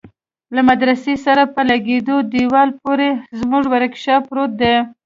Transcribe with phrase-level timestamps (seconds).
[0.55, 3.09] له مدرسه سره په لگېدلي دېوال پورې
[3.39, 4.75] زموږ ورکشاپ پروت دى.